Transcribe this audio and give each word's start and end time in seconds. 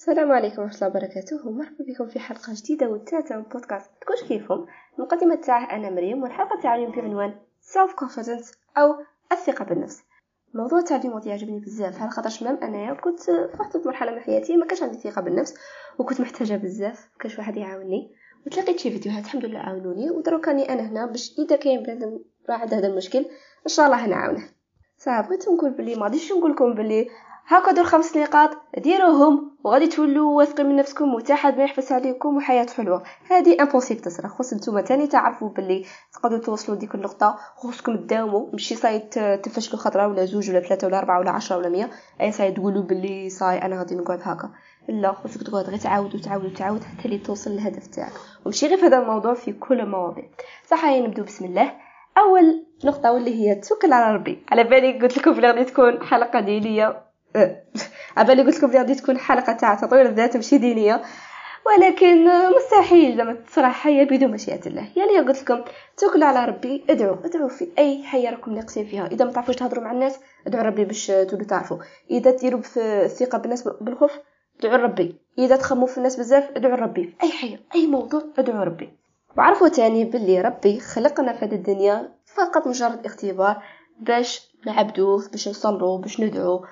السلام 0.00 0.32
عليكم 0.32 0.62
ورحمة 0.62 0.76
الله 0.76 0.88
وبركاته. 0.88 1.48
ومرحبا 1.48 1.84
بكم 1.84 2.06
في 2.06 2.20
حلقة 2.20 2.52
جديدة 2.54 2.88
والثالثة 2.88 3.36
من 3.36 3.42
بودكاست 3.42 3.90
تكونش 4.00 4.22
كيفهم 4.28 4.66
المقدمة 4.98 5.34
تاعه 5.34 5.76
أنا 5.76 5.90
مريم 5.90 6.22
والحلقة 6.22 6.60
تاع 6.60 6.74
اليوم 6.74 6.92
بعنوان 6.92 7.34
self 7.60 7.92
confidence 7.92 8.52
أو 8.76 8.94
الثقة 9.32 9.64
بالنفس. 9.64 10.02
الموضوع 10.54 10.80
تاع 10.80 10.96
اليوم 10.96 11.20
يعجبني 11.26 11.60
بزاف. 11.60 12.02
على 12.02 12.10
خاطرش 12.10 12.42
même 12.42 12.58
أنايا 12.62 12.94
كنت 12.94 13.20
في 13.20 13.56
واحد 13.58 13.76
المرحله 13.76 14.12
من 14.12 14.20
حياتي 14.20 14.56
ما 14.56 14.66
كانش 14.66 14.82
عندي 14.82 14.98
ثقة 14.98 15.22
بالنفس 15.22 15.54
وكنت 15.98 16.20
محتاجة 16.20 16.56
بزاف 16.56 17.08
كاش 17.20 17.38
واحد 17.38 17.56
يعاونني. 17.56 18.12
وتلاقيت 18.46 18.78
شي 18.78 18.90
فيديوهات 18.90 19.24
الحمد 19.24 19.44
لله 19.44 19.58
عاونوني 19.58 20.10
ودروك 20.10 20.49
أني 20.49 20.72
أنا 20.72 20.82
هنا 20.82 21.06
باش 21.06 21.34
إذا 21.38 21.56
كاين 21.56 21.82
بنادم 21.82 22.18
راه 22.50 22.56
عنده 22.56 22.78
هذا 22.78 22.86
المشكل 22.86 23.18
إن 23.66 23.68
شاء 23.68 23.86
الله 23.86 24.06
نعاونه 24.06 24.48
صافي 24.96 25.28
بغيت 25.28 25.48
نقول 25.48 25.70
بلي 25.70 25.94
ما 25.94 26.02
غاديش 26.02 26.32
نقول 26.32 26.50
لكم 26.50 26.74
بلي 26.74 27.08
هاكا 27.50 27.72
دور 27.72 27.84
خمس 27.84 28.16
نقاط 28.16 28.50
ديروهم 28.78 29.50
وغادي 29.64 29.86
تولوا 29.86 30.36
واثقين 30.36 30.66
من 30.66 30.76
نفسكم 30.76 31.14
وتا 31.14 31.50
ما 31.50 31.64
يحبس 31.64 31.92
عليكم 31.92 32.36
وحياة 32.36 32.66
حلوة. 32.76 33.02
هذه 33.30 33.62
impossible 33.62 34.00
تصرا 34.00 34.28
خص 34.28 34.54
نتوما 34.54 34.80
تاني 34.80 35.06
تعرفوا 35.06 35.48
بلي 35.48 35.84
تقدروا 36.12 36.38
توصلوا 36.38 36.78
ديك 36.78 36.94
النقطة. 36.94 37.38
خصكم 37.56 37.96
تداوموا. 37.96 38.46
ماشي 38.52 38.74
صاي 38.74 38.98
تفشلوا 39.42 39.80
خطرة 39.80 40.06
ولا 40.08 40.24
زوج 40.24 40.50
ولا 40.50 40.60
ثلاثة 40.60 40.86
ولا 40.86 40.98
أربعة 40.98 41.18
ولا 41.18 41.30
عشرة 41.30 41.56
ولا 41.56 41.68
مية. 41.68 41.90
أي 42.20 42.32
صاي 42.32 42.52
تقولوا 42.52 42.82
بلي 42.82 43.30
صاي 43.30 43.58
أنا 43.58 43.78
غادي 43.78 43.94
نقعد 43.94 44.20
هكا. 44.22 44.50
لا 44.88 45.12
خصك 45.12 45.42
تقعد. 45.42 45.64
غير 45.64 45.78
تعاود 45.78 46.14
وتعاود 46.14 46.44
وتعاود 46.44 46.84
حتى 46.84 47.08
لي 47.08 47.18
توصل 47.18 47.50
للهدف 47.50 47.86
تاعك. 47.86 48.12
ومشي 48.46 48.66
غير 48.66 48.78
في 48.78 48.86
هذا 48.86 48.98
الموضوع 48.98 49.34
في 49.34 49.52
كل 49.52 49.80
المواضيع. 49.80 50.24
صح 50.66 50.84
نبدو 50.84 51.22
بسم 51.22 51.44
الله. 51.44 51.72
أول 52.18 52.66
نقطة 52.84 53.12
واللي 53.12 53.34
هي 53.34 53.54
توكل 53.54 53.92
على 53.92 54.14
ربي 54.14 54.42
على 54.48 54.64
بالي 54.64 55.00
قلت 55.00 55.18
لكم 55.18 55.32
بلي 55.32 55.48
غادي 55.48 55.64
تكون 55.64 56.02
حلقة 56.02 56.40
دينية. 56.40 57.09
عبالي 58.16 58.42
قلت 58.42 58.58
لكم 58.58 58.76
غادي 58.76 58.94
تكون 58.94 59.18
حلقة 59.18 59.52
تاع 59.52 59.74
تطوير 59.74 60.06
الذات 60.06 60.36
ماشي 60.36 60.58
دينيه 60.58 61.02
ولكن 61.66 62.28
مستحيل 62.56 63.16
زعما 63.16 63.32
تصرح 63.32 63.72
حياة 63.72 64.04
بدون 64.04 64.30
مشيئة 64.30 64.66
الله. 64.66 64.88
يعني 64.96 65.28
قلت 65.28 65.42
لكم 65.42 65.64
توكلوا 65.96 66.26
على 66.26 66.44
ربي 66.44 66.84
ادعوا 66.90 67.16
ادعوا 67.24 67.48
في 67.48 67.68
أي 67.78 68.02
حياة 68.02 68.30
راكم 68.30 68.54
ناقصين 68.54 68.86
فيها. 68.86 69.06
إذا 69.06 69.24
ما 69.24 69.32
تعرفوش 69.32 69.56
تهضروا 69.56 69.84
مع 69.84 69.92
الناس 69.92 70.20
ادعوا 70.46 70.64
ربي 70.64 70.84
باش 70.84 71.06
تولوا 71.06 71.46
تعرفوا. 71.46 71.78
إذا 72.10 72.30
ديروا 72.30 72.60
في 72.60 72.80
الثقه 73.04 73.38
بالناس 73.38 73.68
بالخوف 73.80 74.12
ادعوا 74.60 74.76
ربي. 74.76 75.16
إذا 75.38 75.56
تخموا 75.56 75.86
في 75.86 75.98
الناس 75.98 76.16
بزاف 76.16 76.50
ادعوا 76.56 76.76
ربي. 76.76 77.04
في 77.04 77.22
أي 77.22 77.32
حياة 77.32 77.58
أي 77.74 77.86
موضوع 77.86 78.22
ادعوا 78.38 78.64
ربي. 78.64 78.90
وعرفوا 79.38 79.68
تاني 79.68 80.04
باللي 80.04 80.40
ربي 80.40 80.80
خلقنا 80.80 81.32
في 81.32 81.44
هذه 81.44 81.54
الدنيا 81.54 82.12
فقط 82.34 82.66
مجرد 82.66 83.06
اختبار 83.06 83.62
باش 84.00 84.50
نعبدوه 84.66 85.28
باش 85.30 85.48
نصلوا 85.48 85.98
باش 85.98 86.20
ندعو. 86.20 86.64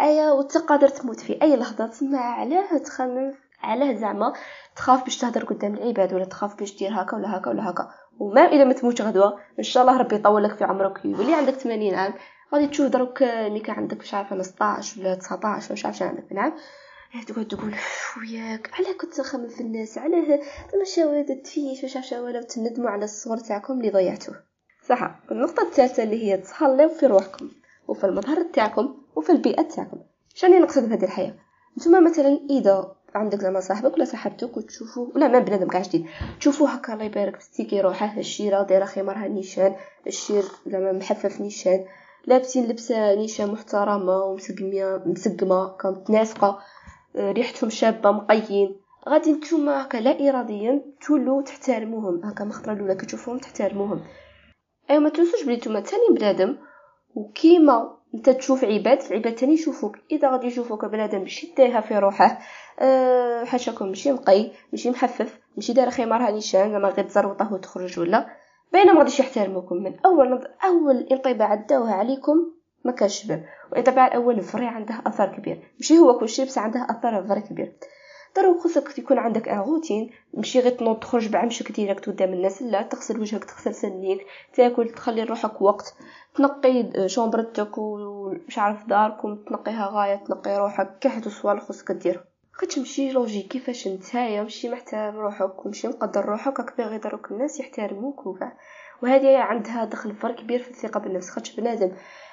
أيا 0.00 0.30
وتقدر 0.32 0.88
تموت 0.88 1.20
في 1.20 1.42
أي 1.42 1.56
لحظة. 1.56 1.86
تسمع 1.86 2.20
علاه 2.20 2.78
تخمم 2.78 3.34
علاه 3.62 3.94
زعما. 3.94 4.32
تخاف 4.76 5.04
باش 5.04 5.18
تهدر 5.18 5.44
قدام 5.44 5.74
العباد 5.74 6.14
ولا 6.14 6.24
تخاف 6.24 6.54
باش 6.58 6.76
دير 6.76 6.90
هكا 7.02 7.16
ولا 7.16 7.36
هكا 7.36 7.50
ولا 7.50 7.70
هكا. 7.70 7.90
وما 8.18 8.40
إذا 8.40 8.64
ما 8.64 8.72
تموتش 8.72 9.02
غدوة 9.02 9.38
إن 9.58 9.64
شاء 9.64 9.82
الله 9.82 9.96
ربي 9.98 10.16
يطول 10.16 10.44
لك 10.44 10.56
في 10.56 10.64
عمرك. 10.64 11.04
يولي 11.04 11.34
عندك 11.34 11.54
80 11.54 11.94
عام. 11.94 12.14
غادي 12.54 12.66
تشوف 12.66 12.86
دروك 12.86 13.22
ملي 13.22 13.60
كان 13.60 13.76
عندك 13.76 13.98
مش 13.98 14.14
عارفة 14.14 14.42
16 14.42 15.00
ولا 15.00 15.14
19 15.14 15.72
مش 15.72 15.84
عارفة 15.86 16.06
عندك 16.06 16.32
نعم 16.32 16.52
تقعد 17.26 17.48
تقول 17.48 17.74
وياك. 18.20 18.70
علاه 18.74 18.92
كنت 18.92 19.20
نخمم 19.20 19.48
في 19.48 19.60
الناس 19.60 19.98
علاه 19.98 20.40
ماشي 20.78 21.04
ولد 21.04 21.42
تفيش 21.44 21.84
مش 21.84 21.96
عارفة 21.96 22.22
ولا 22.22 22.42
تندموا 22.42 22.90
على 22.90 23.04
الصغر 23.04 23.36
تاعكم 23.36 23.72
اللي 23.74 23.90
ضيعتوه. 23.90 24.34
صح 24.88 25.10
النقطة 25.30 25.62
الثالثة 25.62 26.02
اللي 26.02 26.24
هي 26.24 26.36
تصليو 26.36 26.88
في 26.88 27.06
روحكم. 27.06 27.50
وفي 27.88 28.06
المظهر 28.06 28.42
تاعكم 28.42 28.99
وفي 29.20 29.32
البيئة 29.32 29.62
تاعكم. 29.62 29.98
شنو 30.34 30.58
نقصد 30.58 30.88
بهذه 30.88 31.04
الحياة؟ 31.04 31.34
نتوما 31.78 32.00
مثلا 32.00 32.40
إذا 32.50 32.94
عندك 33.14 33.40
زعما 33.40 33.60
صاحبك 33.60 33.94
ولا 33.94 34.04
صاحبتك 34.04 34.56
وتشوفوا 34.56 35.06
ولا 35.14 35.28
ما 35.28 35.38
بنادم 35.38 35.68
كاع 35.68 35.82
جديد 35.82 36.06
تشوفوا 36.40 36.68
هكا 36.68 36.92
الله 36.92 37.04
يبارك 37.04 37.40
في 37.40 37.64
كي 37.64 37.80
روحه 37.80 38.18
الشيرة 38.18 38.62
دايرة 38.62 38.84
خمارها 38.84 39.28
نيشان 39.28 39.76
الشير 40.06 40.44
زعما 40.66 40.92
محفف 40.92 41.40
نيشان 41.40 41.84
لابسين 42.26 42.66
لبسة 42.68 43.14
نيشان 43.14 43.52
محترمة 43.52 44.18
ومسقمية 44.24 45.02
مسقمة 45.06 45.76
كانت 45.76 46.10
ناسقة 46.10 46.58
ريحتهم 47.16 47.70
شابة 47.70 48.10
مقيين. 48.10 48.76
غادي 49.08 49.32
نتوما 49.32 49.82
هكا 49.82 49.96
لا 49.96 50.28
اراديا 50.28 50.82
تولوا 51.06 51.42
تحترموهم. 51.42 52.24
هكا 52.24 52.44
من 52.44 52.50
الخطره 52.50 52.72
الأولى 52.72 52.94
كتشوفوهم 52.94 53.38
تحترموهم. 53.38 54.00
ايوا 54.90 55.00
ما 55.00 55.08
تنسوش 55.08 55.44
بلي 55.44 55.56
نتوما 55.56 55.80
تاني 55.80 56.18
بنادم 56.18 56.56
وكيما 57.14 57.96
انت 58.14 58.30
تشوف 58.30 58.64
عباد 58.64 58.98
العباد 59.10 59.34
تاني 59.34 59.52
يشوفوك. 59.52 59.96
إذا 60.12 60.30
غادي 60.30 60.46
يشوفوك 60.46 60.84
بنادم 60.84 61.20
ماشي 61.20 61.46
تايها 61.56 61.80
في 61.80 61.98
روحه 61.98 62.38
أه 62.80 63.44
حاشاكم 63.44 63.88
ماشي 63.88 64.10
نقي 64.10 64.50
ماشي 64.72 64.90
محفف 64.90 65.40
ماشي 65.56 65.72
دايره 65.72 65.90
خمارها 65.90 66.30
نيشان 66.30 66.70
زعما 66.72 66.88
غير 66.88 67.04
تزروطه 67.04 67.52
وتخرج 67.52 67.98
ولا. 68.00 68.26
باينه 68.72 68.92
ما 68.92 68.98
غاديش 68.98 69.20
يحترموكم. 69.20 69.76
من 69.76 69.94
أول 70.06 70.48
أول 70.64 70.96
انطباع 71.12 71.54
داوها 71.54 71.94
عليكم 71.94 72.52
ما 72.84 72.92
كانش 72.92 73.26
بان 73.26 73.44
والانطباع 73.70 74.06
الأول 74.06 74.40
very 74.42 74.66
عنده 74.66 74.94
أثر 75.06 75.26
كبير. 75.36 75.72
ماشي 75.78 75.98
هو 75.98 76.18
كل 76.18 76.28
شيء 76.28 76.44
بس 76.46 76.58
عنده 76.58 76.86
أثر 76.90 77.26
very 77.28 77.40
كبير. 77.40 77.72
ضروري 78.36 78.60
خصك 78.60 78.98
يكون 78.98 79.18
عندك 79.18 79.48
une 79.48 79.58
routine 79.58 80.10
ماشي 80.34 80.60
غير 80.60 80.72
تنوض 80.72 80.98
تخرج 80.98 81.28
بعمشك 81.28 81.72
direct 81.72 82.06
قدام 82.06 82.32
الناس 82.32 82.62
لا 82.62 82.82
تغسل 82.82 83.20
وجهك 83.20 83.44
تغسل 83.44 83.74
سنيك 83.74 84.26
تاكل 84.54 84.88
تخلي 84.88 85.24
روحك 85.24 85.62
وقت 85.62 85.94
تنقي 86.34 87.08
شومبرتك 87.08 87.78
ومش 87.78 88.58
عارف 88.58 88.86
داركم 88.86 89.36
تنقيها 89.36 89.90
غايه 89.92 90.16
تنقي 90.16 90.58
روحك 90.58 90.98
كاع 90.98 91.20
صوالح 91.20 91.62
خصك 91.62 91.92
دير. 91.92 92.24
كتمشي 92.60 93.12
logique 93.12 93.42
كيفاش 93.42 93.88
نتايا 93.88 94.42
ماشي 94.42 94.68
محترم 94.68 95.16
روحك 95.16 95.66
ومشي 95.66 95.88
مقدر 95.88 96.24
روحك 96.24 96.60
راك 96.60 96.76
باغي 96.78 96.98
دروك 96.98 97.30
الناس 97.30 97.60
يحترموك 97.60 98.26
وكاع. 98.26 98.52
وهذه 99.02 99.36
عندها 99.36 99.84
دخل 99.84 100.14
فرق 100.14 100.40
كبير 100.40 100.62
في 100.62 100.70
الثقة 100.70 101.00
بالنفس 101.00 101.30
خاطش 101.30 101.56
بنادم 101.56 101.92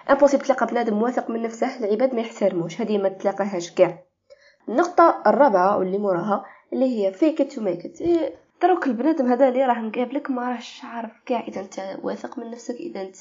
impossible 0.09 0.46
تلقى 0.46 0.68
بنادم 0.68 1.02
واثق 1.02 1.30
من 1.30 1.41
نفسه 1.41 1.78
العباد 1.80 2.16
ما 2.16 2.22
يحترموش 2.22 2.81
هذه 2.81 2.97
ما 2.97 3.09
تلاقاهاش 3.09 3.72
كاع. 3.72 4.06
النقطة 4.70 5.24
الرابعة 5.28 5.78
واللي 5.78 5.98
موراها 5.98 6.46
اللي 6.74 6.86
هي 6.86 7.14
fake 7.14 7.53
to 7.53 7.62
make 7.62 7.86
it 7.86 8.02
دروك 8.62 8.88
البنادم 8.88 9.28
هذا 9.28 9.50
اللي 9.50 9.66
راه 9.66 9.80
مقابلك 9.80 10.32
ما 10.32 10.50
راهش 10.50 10.82
عارف 10.84 11.12
كاع. 11.26 11.40
إذا 11.48 11.62
أنت 11.62 11.98
واثق 12.04 12.40
من 12.40 12.52
نفسك 12.52 12.76
إذا 12.76 13.02
أنت 13.02 13.18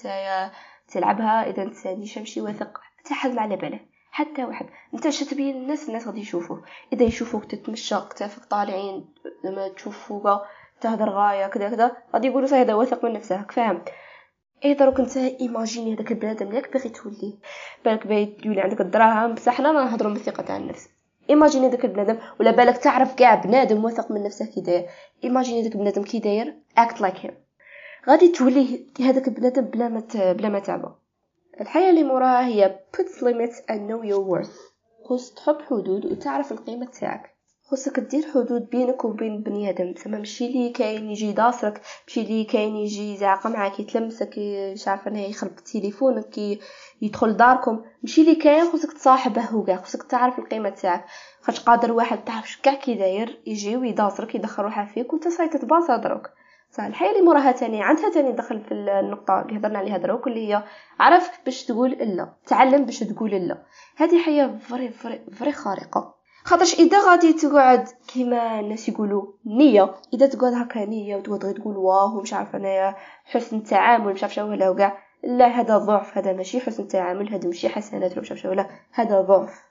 تلعبها 0.89 1.51
إذا 1.51 1.63
أنت 1.63 1.87
مش 2.19 2.37
واثق 2.37 2.81
حتى 2.99 3.15
حد 3.15 3.31
ما 3.31 3.43
على 3.43 3.57
باله. 3.57 3.81
حتى 4.11 4.45
واحد. 4.45 4.67
أنت 4.95 5.07
اش 5.07 5.21
تبين 5.21 5.57
الناس 5.57 5.89
الناس 5.89 6.07
غادي 6.07 6.21
يشوفوك 6.21 6.65
إذا 6.93 7.03
يشوفوك 7.03 7.45
تتمشى 7.45 7.97
كتافك 8.11 8.45
طالعين 8.45 9.15
لما 9.45 9.69
تشوف 9.69 10.13
تهدر 10.81 11.11
غاية 11.11 11.47
كذا 11.47 11.69
كذا 11.69 11.97
غادي 12.15 12.27
يقولوا 12.27 12.49
هذا 12.49 12.75
واثق 12.75 13.05
من 13.05 13.13
نفسه 13.13 13.47
فاهم. 13.51 13.83
اي 14.65 14.75
دروك 14.75 15.01
أنت 15.01 15.17
ايماجيني 15.17 15.95
هذاك 15.95 16.13
البنادم 16.13 16.53
ياك 16.53 16.73
باغي 16.73 16.89
تولي. 16.89 17.39
بالك 17.85 18.07
باغي 18.07 18.37
يولي 18.45 18.61
عندك 18.61 18.81
الدراهم 18.81 19.35
بصح 19.35 19.55
حنا 19.55 19.73
نهضروا 19.73 20.13
بالثقه 20.13 20.43
تاع 20.43 20.57
النفس. 20.57 20.96
ايماجيني 21.31 21.69
داك 21.69 21.85
البنادم 21.85 22.19
ولا 22.41 22.51
بالك 22.51 22.77
تعرف 22.77 23.15
كاع 23.15 23.35
بنادم 23.35 23.85
واثق 23.85 24.11
من 24.11 24.23
نفسه 24.23 24.47
كي 24.47 24.61
داير. 24.61 24.89
ايماجيني 25.25 25.63
داك 25.63 25.75
البنادم 25.75 26.03
كي 26.03 26.19
داير 26.19 26.55
act 26.79 27.01
like 27.01 27.17
him 27.17 27.35
غادي 28.09 28.29
تولي 28.29 28.87
هذاك 29.01 29.29
البنادم 29.29 29.63
بلا 29.63 29.89
ما 29.89 30.03
بلا 30.15 30.49
ما 30.49 30.59
تعبه. 30.59 30.95
الحياة 31.61 31.91
اللي 31.91 32.05
موراها 32.05 32.47
هي 32.47 32.81
put 32.97 33.07
limits 33.07 33.57
and 33.71 33.91
know 33.91 34.03
your 34.11 34.23
worth. 34.31 34.57
خص 35.05 35.35
تحط 35.35 35.63
حدود 35.63 36.07
وتعرف 36.07 36.53
القيمة 36.53 36.87
تاعك. 36.87 37.36
خصك 37.71 38.01
دير 38.01 38.27
حدود 38.35 38.71
بينك 38.71 39.05
وبين 39.05 39.43
بني 39.43 39.71
آدم. 39.71 39.95
زعما 40.05 40.19
ماشي 40.19 40.49
لي 40.49 40.71
كاين 40.71 41.11
يجي 41.11 41.33
داسرك 41.33 41.81
ماشي 42.09 42.23
لي 42.23 42.45
كاين 42.45 42.77
يجي 42.77 43.13
يزعق 43.15 43.47
معاك 43.47 43.81
يتلمسك 43.81 44.35
مش 44.73 44.89
عارفه 44.89 45.11
أنا 45.11 45.21
يخرب 45.21 45.57
تليفونك 45.57 46.39
يدخل 47.03 47.37
داركم. 47.37 47.83
ماشي 48.03 48.23
لي 48.23 48.35
كاين 48.35 48.65
خصك 48.73 48.93
تصاحبه 48.93 49.43
هو 49.43 49.65
كاع 49.65 49.77
خصك 49.77 50.03
تعرف 50.03 50.39
القيمة 50.39 50.71
تاعك. 50.71 51.05
خاطر 51.43 51.63
قادر 51.63 51.93
واحد 51.93 52.25
تعرفش 52.25 52.57
كاع 52.57 52.75
كي 52.75 52.95
داير 52.95 53.43
يجي 53.47 53.77
ويداسرك 53.77 54.35
يدخل 54.35 54.63
روحه 54.63 54.85
فيك 54.87 55.13
وانت 55.13 55.29
صاي 55.29 55.49
تتباصى 55.49 55.99
دروك 55.99 56.31
صح 56.71 56.85
الحياة 56.85 57.11
اللي 57.11 57.23
موراها 57.23 57.53
تاني 57.53 57.83
عندها 57.83 58.11
تاني 58.11 58.33
دخل 58.33 58.61
في 58.61 58.75
النقطة 58.75 59.41
اللي 59.43 59.59
هضرنا 59.59 59.79
عليها 59.79 59.97
دروك 59.99 60.27
اللي 60.27 60.49
هي 60.49 60.63
عرف 61.01 61.31
باش 61.45 61.65
تقول 61.65 61.91
لا 61.91 62.33
تعلم 62.47 62.85
باش 62.85 62.99
تقول 62.99 63.31
لا. 63.31 63.63
هذه 63.97 64.23
حياة 64.23 64.59
very 64.59 64.91
very 64.91 65.21
very 65.33 65.53
خارقة. 65.53 66.16
خاطرش 66.47 66.75
إذا 66.75 67.11
غادي 67.11 67.33
تقعد 67.33 67.89
كيما 68.09 68.61
الناس 68.61 68.89
يقولوا 68.89 69.27
نية 69.47 69.95
إذا 70.15 70.27
تقعد 70.27 70.53
هكا 70.53 70.85
نية 70.85 71.17
وتقعد 71.17 71.45
غير 71.45 71.55
تقول 71.57 71.77
واه 71.77 72.21
مش 72.21 72.35
عارفة 72.35 72.59
انايا 72.59 72.95
حسن 73.25 73.57
التعامل 73.57 74.13
مش 74.13 74.23
عارفة 74.23 74.45
ولا 74.45 74.71
وكاع 74.71 74.99
لا 75.25 75.47
هذا 75.47 75.79
ضعف 75.79 76.19
هذا 76.19 76.33
ماشي 76.33 76.61
حسن 76.61 76.83
التعامل 76.83 77.29
هذا 77.33 77.47
ماشي 77.49 77.69
حسنات 77.69 78.13
ولا 78.13 78.21
مش 78.21 78.31
عارفة 78.31 78.49
ولا. 78.51 78.69
هذا 78.93 79.21
ضعف. 79.21 79.63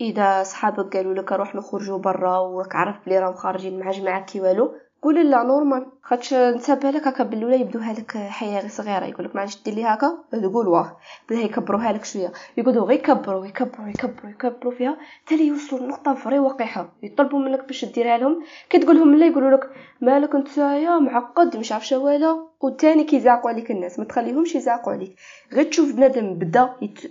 إذا 0.00 0.42
صحابك 0.42 0.96
قالوا 0.96 1.14
لك 1.14 1.32
روح 1.32 1.54
نخرجوا 1.54 1.98
برا 1.98 2.38
وراك 2.38 2.76
عارف 2.76 2.96
بلي 3.06 3.18
راهم 3.18 3.34
خارجين 3.34 3.80
مع 3.80 3.90
جماعة 3.90 4.24
كي 4.24 4.40
والو 4.40 4.74
قول 5.02 5.30
لا 5.30 5.42
normal. 5.42 5.86
خاطش 6.02 6.34
نتابع 6.34 6.90
لك 6.90 7.06
هكا 7.06 7.24
بالأولى 7.24 7.60
يبدوها 7.60 7.92
لك 7.92 8.16
حياة 8.16 8.60
غير 8.60 8.68
صغيرة. 8.70 9.04
يقول 9.04 9.24
لك 9.24 9.36
معليش 9.36 9.62
دير 9.62 9.74
لي 9.74 9.84
هكا؟ 9.84 10.18
تقول 10.32 10.68
واه. 10.68 10.96
بدا 11.30 11.38
يكبروها 11.40 11.92
لك 11.92 12.04
شوية. 12.04 12.32
يقعدوا 12.56 12.86
غير 12.86 12.98
يكبروا 12.98 13.46
يكبروا 13.46 13.88
يكبروا 13.88 14.30
يكبروا 14.30 14.72
فيها 14.72 14.96
حتى 15.26 15.46
يوصلوا 15.46 15.80
لنقطة 15.80 16.14
very 16.14 16.38
وقيحه 16.38 16.88
يطلبوا 17.02 17.38
منك 17.38 17.64
باش 17.66 17.84
ديرها 17.84 18.18
لهم. 18.18 18.44
كي 18.70 18.78
تقول 18.78 18.96
لهم 18.96 19.14
لا 19.14 19.26
يقولوا 19.26 19.50
لك 19.50 19.70
مالك 20.00 20.34
أنت 20.34 20.58
يا 20.58 20.98
معقد 20.98 21.56
مش 21.56 21.72
عارف 21.72 21.86
شوالا 21.86 22.46
وثاني 22.60 23.04
كيزعقوا 23.04 23.50
عليك 23.50 23.70
الناس. 23.70 23.98
ما 23.98 24.04
تخليهمش 24.04 24.54
يزعقوا 24.54 24.92
عليك. 24.92 25.16
غير 25.52 25.64
تشوف 25.64 25.92
بنادم 25.92 26.34
بدا 26.34 26.70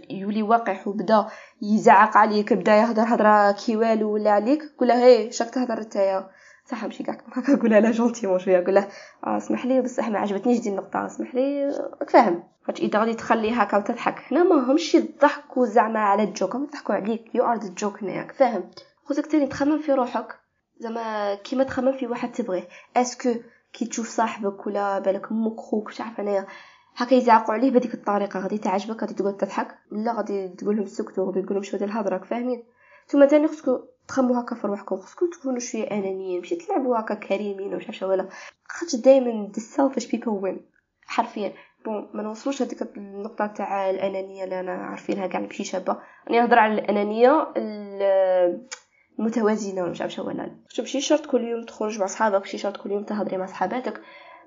يولي 0.09 0.43
واقح 0.43 0.87
وبدا 0.87 1.25
يزعق 1.61 2.17
عليك 2.17 2.53
بدا 2.53 2.75
يهضر 2.75 3.03
هضرة 3.03 3.51
كي 3.51 3.75
والو 3.77 4.13
ولا 4.13 4.31
عليك. 4.31 4.61
قول 4.79 4.87
له 4.87 5.03
هي 5.05 5.31
شاك 5.31 5.49
تهضر 5.49 5.79
نتايا 5.79 6.29
صح 6.67 6.83
ماشي 6.83 7.03
كاع 7.03 7.17
نقولها 7.49 7.79
لا 7.79 7.91
gentiment 7.91 8.39
شوية 8.39 8.59
نقول 8.59 8.75
له 8.75 8.87
آه 9.27 9.37
اسمح 9.37 9.65
لي 9.65 9.81
بصح 9.81 10.09
ما 10.09 10.19
عجبتنيش 10.19 10.59
دي 10.59 10.69
النقطة 10.69 11.05
اسمح 11.05 11.35
لي 11.35 11.67
راك 11.99 12.09
فاهم 12.09 12.43
خاطر 12.67 12.83
إذا 12.83 12.99
غادي 12.99 13.13
تخلي 13.13 13.51
هكا 13.51 13.77
وتضحك. 13.77 14.15
هنا 14.31 14.43
ما 14.43 14.71
همش 14.71 14.95
يضحكوا 14.95 15.65
زعما 15.65 15.99
على 15.99 16.23
ال 16.23 16.30
joke 16.30 16.55
هم 16.55 16.63
يضحكوا 16.63 16.95
عليك. 16.95 17.35
you 17.35 17.43
are 17.43 17.57
the 17.57 17.73
joke 17.77 18.03
هناك 18.03 18.31
فاهم 18.31 18.63
خصك 19.05 19.25
تاني 19.25 19.47
تخمم 19.47 19.79
في 19.79 19.93
روحك. 19.93 20.35
زعما 20.79 21.35
كيما 21.35 21.63
تخمم 21.63 21.91
في 21.91 22.07
واحد 22.07 22.31
تبغيه. 22.31 22.67
est-ce 22.97 23.21
que 23.21 23.33
كي 23.73 23.85
تشوف 23.85 24.07
صاحبك 24.09 24.67
ولا 24.67 24.99
بالك 24.99 25.31
أمك 25.31 25.59
خوك 25.59 26.01
عارفة 26.01 26.23
انايا 26.23 26.45
هكا 26.95 27.15
يزعقوا 27.15 27.53
عليه 27.53 27.71
بهذيك 27.71 27.93
الطريقة. 27.93 28.39
غادي 28.39 28.57
تعجبك 28.57 29.01
غادي 29.01 29.13
تقعد 29.13 29.37
تضحك. 29.37 29.67
لا 29.91 30.13
غادي 30.13 30.47
تقول 30.47 30.77
لهم 30.77 30.85
سكتوا 30.85 31.25
غادي 31.25 31.41
تقول 31.41 31.53
لهم 31.53 31.63
شو 31.63 31.77
هذه 31.77 31.83
الهضره 31.83 32.17
فاهمين؟ 32.17 32.63
ثم 33.07 33.25
تاني 33.25 33.47
خصكم 33.47 33.79
تخمو 34.07 34.33
هكا 34.33 34.55
في 34.55 34.67
روحكم. 34.67 34.97
خصكم 34.97 35.29
تكونوا 35.29 35.59
شوية 35.59 35.83
أنانيين 35.91 36.39
ماشي 36.39 36.55
تلعبوا 36.55 36.99
هكا 36.99 37.15
كريمين 37.15 37.73
ولا 37.73 37.91
شي 37.91 38.05
ولا 38.05 38.29
خاطر 38.67 38.97
دائما 38.97 39.51
the 39.57 39.59
selfish 39.59 40.05
people 40.07 40.43
win. 40.43 40.57
حرفيا. 41.05 41.53
bon 41.85 42.09
ما 42.13 42.23
نوصلوش 42.23 42.61
هذيك 42.61 42.97
النقطة 42.97 43.47
تاع 43.47 43.89
الأنانية 43.89 44.43
اللي 44.43 44.59
أنا 44.59 44.71
عارفينها 44.71 45.27
كاع 45.27 45.39
بشي 45.39 45.63
شابة. 45.63 45.97
راني 46.27 46.39
نهضر 46.39 46.59
على 46.59 46.73
الأنانية 46.73 47.53
المتوازنة 49.19 49.81
مش 49.85 50.01
عارفة 50.01 50.23
ولا 50.23 50.55
شوف 50.69 50.85
ماشي 50.85 51.01
شرط 51.01 51.25
كل 51.25 51.43
يوم 51.43 51.63
تخرج 51.63 51.99
مع 51.99 52.05
صحابك 52.05 52.39
ماشي 52.39 52.57
شرط 52.57 52.77
كل 52.77 52.91
يوم 52.91 53.03
تهضري 53.03 53.37
مع 53.37 53.45
صحاباتك. 53.45 54.01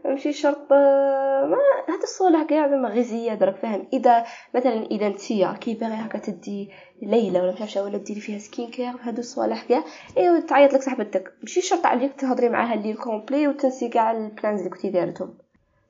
ماشي 0.05 0.33
شرط 0.33 0.73
ما 0.73 1.59
هذا 1.89 2.03
الصالح 2.03 2.43
كاع 2.43 2.69
زعما 2.69 2.89
غير 2.89 3.03
زياده 3.03 3.47
راك 3.47 3.57
فاهم؟ 3.57 3.87
إذا 3.93 4.25
مثلا 4.55 4.87
إذا 4.87 5.09
نتيا 5.09 5.53
كي 5.53 5.75
باغي 5.75 5.95
هكا 5.95 6.19
تدي 6.19 6.71
ليله 7.03 7.43
ولا 7.43 7.63
مش 7.63 7.77
ولا 7.77 7.99
ديري 7.99 8.21
فيها 8.21 8.39
سكين 8.39 8.71
كير 8.71 8.93
هادو 9.03 9.21
الصوالح 9.21 9.63
كاع 9.63 9.85
ايوا 10.17 10.41
تعيط 10.41 10.73
لك 10.73 10.83
صاحبتك. 10.83 11.33
ماشي 11.41 11.61
شرط 11.61 11.87
عليك 11.87 12.13
تهضري 12.15 12.49
معاها 12.49 12.75
الليل 12.75 12.97
كومبلي 12.97 13.49
وتنسي 13.49 13.89
كاع 13.89 14.11
البلانز 14.13 14.59
اللي 14.59 14.71
كنتي 14.71 14.91
دارتهم 14.91 15.35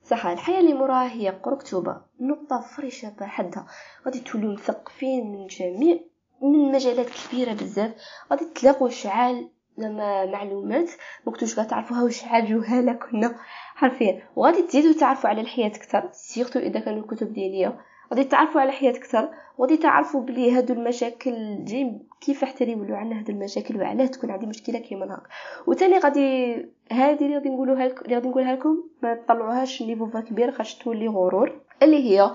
صح 0.04 0.26
الحياة 0.26 0.60
اللي 0.60 0.74
موراها 0.74 1.12
هي 1.12 1.28
قركتوبة 1.28 1.96
نقطة 2.20 2.60
فريشة 2.60 3.12
بحدها. 3.20 3.66
غادي 4.06 4.20
تولوا 4.20 4.52
مثقفين 4.52 5.32
من 5.32 5.46
جميع 5.46 5.98
من 6.42 6.72
مجالات 6.72 7.06
كبيرة 7.10 7.52
بزاف 7.52 7.90
غادي 8.30 8.44
تلاقوا 8.44 8.88
شعال 8.88 9.48
زعما 9.80 10.26
معلومات 10.26 10.90
مكنتوش 11.26 11.54
تعرفوها 11.54 12.02
وشحال 12.02 12.46
جهالة 12.46 12.92
كنا 12.92 13.34
حرفيا. 13.74 14.22
وغادي 14.36 14.62
تزيدوا 14.62 15.00
تعرفوا 15.00 15.30
على 15.30 15.40
الحياة 15.40 15.68
أكثر. 15.68 16.08
سيرتو 16.12 16.58
إذا 16.58 16.80
كانوا 16.80 17.02
الكتب 17.02 17.32
دينية 17.32 17.78
غادي 18.10 18.24
تعرفوا 18.24 18.60
على 18.60 18.70
الحياة 18.70 18.90
أكثر. 18.90 19.28
وغادي 19.58 19.76
تعرفوا 19.76 20.20
بلي 20.20 20.52
هادو 20.52 20.74
المشاكل 20.74 21.64
جاي 21.64 21.98
كيف 22.20 22.44
حتى 22.44 22.64
يولوا 22.64 22.96
عندنا 22.96 23.20
هاد 23.20 23.30
المشاكل 23.30 23.76
وعلاه 23.76 24.06
تكون 24.06 24.30
عندي 24.30 24.46
مشكلة 24.46 24.78
كيما 24.78 25.14
هاك 25.14 25.22
وثاني 25.66 25.98
غادي 25.98 26.54
هادي 26.92 27.24
اللي 27.24 27.36
غادي 27.36 27.48
نقولوها 27.48 27.88
لكم 27.88 28.04
اللي 28.04 28.14
غادي 28.14 28.28
نقولها 28.28 28.56
لكم 28.56 28.82
ما 29.02 29.14
تطلعوهاش 29.14 29.82
لنيفو 29.82 30.06
كبير 30.06 30.52
خاطش 30.52 30.74
تولي 30.74 31.08
غرور. 31.08 31.60
اللي 31.82 31.96
هي 31.96 32.30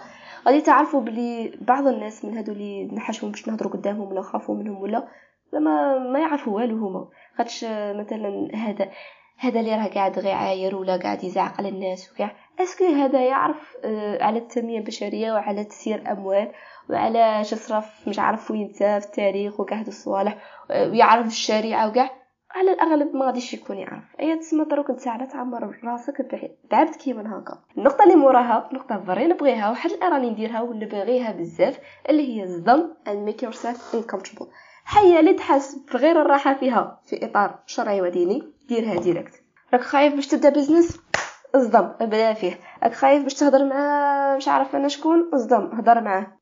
غادي 0.48 0.62
تعرفوا 0.62 1.01
بلي 1.01 1.57
بعض 1.62 1.88
الناس 1.88 2.25
من 2.25 2.38
هادو 2.38 2.51
اللي 2.51 2.86
نحشهم 2.86 3.31
باش 3.31 3.48
نهضروا 3.48 3.71
قدامهم 3.71 4.07
ولا 4.07 4.19
نخافوا 4.19 4.56
منهم 4.56 4.81
ولا 4.81 5.07
زعما 5.55 5.97
ما 5.97 6.19
يعرفوا 6.19 6.53
والو 6.53 6.87
هما. 6.87 7.07
خاطش 7.37 7.63
مثلا 7.95 8.49
هذا 8.53 8.89
هذا 9.37 9.59
اللي 9.59 9.75
راه 9.75 9.87
قاعد 9.87 10.19
غير 10.19 10.35
عاير 10.35 10.75
ولا 10.75 10.97
قاعد 10.97 11.23
يزعق 11.23 11.57
على 11.57 11.69
الناس 11.69 12.11
وكاع. 12.11 12.31
اسكو 12.59 12.85
هذا 12.85 13.25
يعرف 13.25 13.75
آه، 13.85 14.23
على 14.23 14.39
التنمية 14.39 14.79
البشرية 14.79 15.31
وعلى 15.33 15.63
تسيير 15.63 16.11
أموال 16.11 16.51
وعلى 16.89 17.43
شصرف 17.43 18.07
مش 18.07 18.19
عارف 18.19 18.51
وين 18.51 18.67
في 18.67 18.97
التاريخ 18.97 19.59
وكاع 19.59 19.79
هاد 19.79 19.87
الصوالح 19.87 20.37
آه، 20.71 20.89
ويعرف 20.89 21.27
الشريعة 21.27 21.87
وكاع؟ 21.89 22.09
على 22.55 22.71
الأغلب 22.71 23.15
ما 23.15 23.25
غاديش 23.25 23.53
يكون 23.53 23.77
يعرف. 23.77 24.03
اي 24.19 24.35
تسمى 24.35 24.65
دروك 24.65 24.89
انت 24.89 25.07
على 25.07 25.27
تعمر 25.27 25.79
راسك 25.83 26.45
بعبد 26.71 26.95
كيما 26.95 27.39
هكا. 27.39 27.59
النقطة 27.77 28.03
اللي 28.03 28.15
موراها 28.15 28.69
نقطة 28.73 29.03
very 29.07 29.27
نبغيها 29.27 29.71
وحد 29.71 29.91
الان 29.91 30.11
راني 30.13 30.29
نديرها 30.29 30.61
ونبغيها 30.61 31.31
بزاف 31.31 31.79
اللي 32.09 32.27
هي 32.27 32.43
الظن 32.43 32.93
and 33.07 33.29
make 33.29 33.45
yourself 33.47 33.95
uncomfortable. 33.95 34.47
حية 34.85 35.19
اللي 35.19 35.33
تحس 35.33 35.75
بغير 35.93 36.21
الراحة 36.21 36.53
فيها. 36.53 37.01
في 37.05 37.25
إطار 37.25 37.59
شرعي 37.65 38.01
وديني. 38.01 38.53
ديرها 38.67 38.99
direct 39.00 39.33
راك 39.73 39.81
خايف 39.81 40.13
باش 40.15 40.27
تبدأ 40.27 40.49
business 40.50 40.97
اصدم. 41.55 41.91
ابدا 42.01 42.33
فيه. 42.33 42.59
راك 42.83 42.93
خايف 42.93 43.23
باش 43.23 43.33
تهضر 43.33 43.65
مع 43.65 44.35
مش 44.37 44.47
عارف 44.47 44.75
أنا 44.75 44.87
شكون؟ 44.87 45.29
اصدم. 45.33 45.69
هضر 45.73 46.01
معاه. 46.01 46.37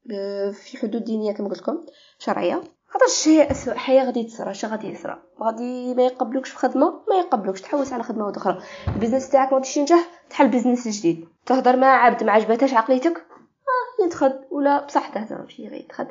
في 0.54 0.78
حدود 0.82 1.04
دينية 1.04 1.34
كما 1.34 1.50
قلت 1.50 1.60
لكم. 1.60 1.78
شرعية. 2.20 2.62
خاطر 2.88 3.06
الشيء 3.06 3.52
اسوء 3.52 3.74
حياه 3.76 4.06
غادي 4.06 4.24
تصرا 4.24 4.52
اش 4.52 4.66
غادي 4.66 4.88
يصرا 4.88 5.22
غادي 5.42 5.94
ما 5.96 6.04
يقبلوكش 6.04 6.50
في 6.50 6.58
خدمة 6.58 6.86
ما 7.10 7.16
يقبلوكش. 7.16 7.62
تحوس 7.62 7.94
على 7.94 8.04
خدمة 8.04 8.32
أخرى. 8.38 8.60
ال 8.88 8.93
business 8.93 9.30
تاعك 9.30 9.48
ما 9.48 9.54
غاديش 9.58 9.78
ينجح 9.78 10.10
تحل 10.30 10.48
business 10.48 10.88
جديد. 10.88 11.28
تهضر 11.46 11.76
مع 11.78 11.88
عبد 12.06 12.24
ما 12.24 12.32
عجبتهاش 12.32 12.74
عقليتك؟ 12.74 13.18
آه 13.18 14.06
يدخل 14.06 14.40
ولا 14.52 14.86
بصح 14.86 15.08
تهضر 15.10 15.42
ماشي 15.42 15.68
غير 15.68 15.74
يدخل 15.82 16.08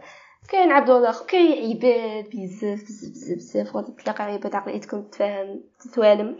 كاين 0.48 0.72
عبد 0.72 0.90
اخر 0.90 1.26
كاين 1.26 1.70
عباد 1.70 2.30
بزاف 2.30 2.82
بزاف 2.82 3.10
بزاف 3.10 3.36
بزاف. 3.36 3.76
غادي 3.76 3.92
تلاقي 3.92 4.24
عباد 4.24 4.54
عقليتكم 4.54 5.02
تفاهم 5.02 5.60
تتوالم. 5.80 6.36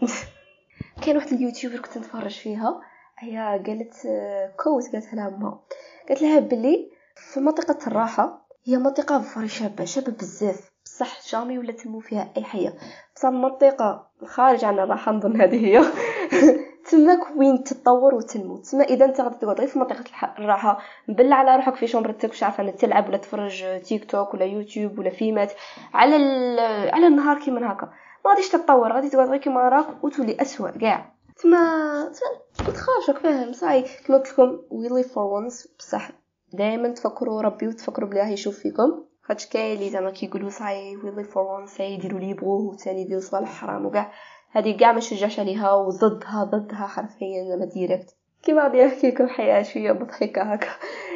كاين 1.03 1.17
واحد 1.17 1.33
ال 1.33 1.38
YouTuber 1.38 1.79
كنت 1.79 1.97
نتفرج 1.97 2.39
فيها. 2.39 2.81
هي 3.19 3.37
قالت 3.67 3.93
quote 4.63 4.83
قالت 4.93 5.13
لها 5.13 5.29
ما. 5.29 5.59
قالت 6.09 6.21
لها 6.21 6.39
بلي 6.39 6.91
في 7.15 7.39
منطقة 7.39 7.87
الراحة 7.87 8.47
هي 8.65 8.77
منطقة 8.77 9.21
very 9.21 9.47
شابة 9.47 9.85
شابة 9.85 10.11
بزاف. 10.11 10.71
بصح 10.85 11.27
jamais 11.29 11.59
ولا 11.59 11.71
تنمو 11.71 11.99
فيها 11.99 12.33
أي 12.37 12.43
حيه 12.43 12.73
بصح 13.15 13.29
منطقة 13.29 14.07
خارج 14.25 14.65
عن 14.65 14.79
الراحه 14.79 15.11
نظن 15.11 15.41
هذه 15.41 15.65
هي. 15.65 15.79
تماك 16.93 17.37
وين 17.37 17.63
تتطور 17.63 18.15
وتنمو. 18.15 18.57
تما 18.57 18.83
إذا 18.83 19.05
أنت 19.05 19.21
غادي 19.21 19.35
تقعد 19.35 19.59
غير 19.59 19.67
في 19.67 19.79
منطقة 19.79 20.03
الراحه 20.39 20.79
مبلعة 21.07 21.35
على 21.35 21.55
روحك 21.55 21.75
في 21.75 21.87
chambre 21.87 22.20
تك 22.20 22.29
مش 22.29 22.43
عارفة 22.43 22.69
تلعب 22.69 23.07
ولا 23.07 23.17
تفرج 23.17 23.81
تيك 23.81 24.11
توك 24.11 24.33
ولا 24.33 24.45
يوتيوب 24.45 24.99
ولا 24.99 25.09
فيلمات 25.09 25.53
على 25.93 27.07
النهار 27.07 27.39
كيما 27.39 27.71
هكا. 27.71 27.89
ما 28.25 28.31
غاديش 28.31 28.49
تتطور 28.49 28.93
غادي 28.93 29.09
تقعد 29.09 29.29
غير 29.29 29.37
كيما 29.37 29.69
راك 29.69 30.03
وتولي 30.03 30.41
اسوء 30.41 30.69
كاع. 30.69 31.13
تما 31.43 32.11
تخافش 32.57 33.21
فاهم 33.23 33.53
صاي 33.53 33.85
كما 34.07 34.17
قلت 34.17 34.31
لكم 34.31 34.59
we 34.71 34.87
live 34.89 35.13
for 35.13 35.23
once 35.23 35.67
بصح 35.79 36.11
دائما 36.53 36.89
تفكروا 36.89 37.41
ربي 37.41 37.67
وتفكروا 37.67 38.09
بلي 38.09 38.19
راه 38.19 38.27
يشوف 38.27 38.59
فيكم. 38.59 39.03
خاطش 39.23 39.45
كاين 39.45 39.77
اللي 39.77 39.89
زعما 39.89 40.11
كيقولوا 40.11 40.49
صاي 40.49 40.95
we 40.97 41.11
live 41.11 41.33
for 41.33 41.43
once 41.43 41.79
يديروا 41.79 42.19
لي 42.19 42.29
يبغوه 42.29 42.61
وثاني 42.61 43.01
يديروا 43.01 43.21
صوالح 43.21 43.49
حرام 43.49 43.85
وكاع. 43.85 44.11
هذه 44.53 44.77
كاع 44.77 44.91
ما 44.91 44.99
شجعش 44.99 45.39
عليها 45.39 45.73
وضدها 45.73 46.43
ضدها 46.43 46.87
حرفيا 46.87 47.43
زعما 47.49 47.65
direct 47.65 48.15
كيما 48.43 48.63
غادي 48.63 48.83
نحكي 48.83 49.07
لكم 49.07 49.27
حياة 49.27 49.63
شوية 49.63 49.91
مضحكة 49.91 50.41
هكا. 50.41 50.67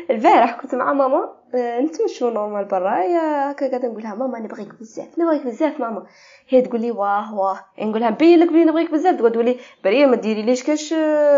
البارح 0.10 0.62
كنت 0.62 0.76
مع 0.76 0.94
ماما 0.94 1.34
آه، 1.56 1.80
نتمشوا 1.80 2.32
normal 2.32 2.66
برا. 2.66 3.04
يا 3.04 3.52
هكا 3.52 3.70
قاعدة 3.70 3.88
نقول 3.88 4.04
لها 4.04 4.16
ماما 4.16 4.40
نبغيك 4.40 4.68
بزاف 4.80 5.20
نبغيك 5.20 5.46
بزاف 5.46 5.80
ماما. 5.80 6.06
هي 6.50 6.62
تقول 6.62 6.82
لي 6.82 6.92
واه 6.92 7.36
واه. 7.36 7.60
نقول 7.80 8.02
لها 8.02 8.10
نبين 8.10 8.40
لك 8.40 8.50
بلي 8.50 8.66
نبغيك 8.66 8.92
بزاف. 8.92 9.16
تقول 9.16 9.46
لي 9.46 9.58
بريه 9.84 10.06
ما 10.06 10.16
ديري 10.16 10.42
ليش 10.42 10.64
كاش 10.64 10.94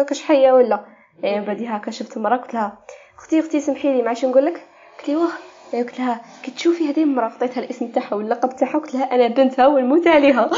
كاش 0.08 0.24
حيه 0.24 0.52
ولا؟ 0.52 0.86
يعني 1.24 1.46
بعدي 1.46 1.68
هكا 1.68 1.92
شفت 1.92 2.18
المراه 2.18 2.38
قلت 2.38 2.54
لها 2.54 2.78
أختي 3.18 3.40
أختي 3.40 3.60
سمحي 3.60 3.94
لي 3.94 4.02
معليش 4.02 4.26
نقول 4.26 4.46
لك؟ 4.46 4.66
قلت 5.00 5.10
لي 5.10 5.16
واه. 5.16 5.49
قلت 5.74 6.00
لها 6.00 6.22
كي 6.44 6.52
تشوفي 6.52 6.90
هذه 6.90 7.04
المرأة 7.04 7.26
عطيتها 7.26 7.64
الاسم 7.64 7.88
تاعها 7.88 8.16
واللقب 8.16 8.56
تاعها؟ 8.56 8.78
قلت 8.78 8.94
لها 8.94 9.16
أنا 9.16 9.28
بنتها 9.28 9.68
ونموت 9.68 10.08
عليها. 10.08 10.50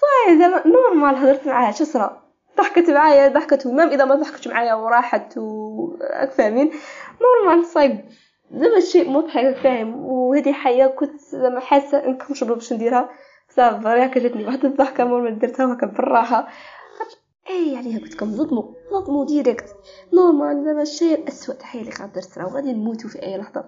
صاي 0.00 0.38
زعما 0.38 0.62
نورمال 0.66 1.16
هضرت 1.16 1.46
معاها 1.46 1.72
شو 1.72 1.84
صرا؟ 1.84 2.22
ضحكت 2.58 2.90
معايا 2.90 3.28
ضحكت 3.28 3.66
ومام 3.66 3.88
إذا 3.88 4.04
ما 4.04 4.14
ضحكتش 4.14 4.48
معايا 4.48 4.74
وراحت 4.74 5.38
و 5.38 5.96
فاهمين؟ 6.36 6.70
نورمال 7.22 7.66
صايب 7.66 8.00
زعما 8.52 8.80
شيء 8.80 9.10
مضحك 9.10 9.56
فاهم. 9.56 10.04
وهذه 10.04 10.52
حياة 10.52 10.86
كنت 10.86 11.20
زعما 11.20 11.60
حاسة 11.60 12.04
إنكم 12.04 12.34
شباب 12.34 12.54
باش 12.54 12.72
نديرها؟ 12.72 13.10
صافي 13.48 13.88
هكا 13.88 14.20
جاتني 14.20 14.46
واحد 14.46 14.64
الضحكة 14.64 15.04
مور 15.04 15.20
ما 15.20 15.30
درتها 15.30 15.72
هكا 15.72 15.86
بالراحة. 15.86 16.48
إي 17.50 17.76
عليها 17.76 17.98
قلت 17.98 18.14
لكم 18.14 18.32
ظلموا 18.32 18.64
ظلموا 18.92 19.24
ديريكت 19.24 19.64
نورمال 20.12 20.64
زعما 20.64 20.82
الشيء 20.82 21.18
الاسوء 21.18 21.54
تحية 21.54 21.80
اللي 21.80 21.92
غادر 22.00 22.22
تصرا 22.22 22.44
وغادي 22.44 22.72
نموتوا 22.72 23.10
في 23.10 23.22
أي 23.22 23.38
لحظة. 23.38 23.64